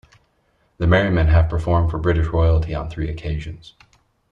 [0.79, 3.75] The Merrymen have performed for British Royalty on three occasions.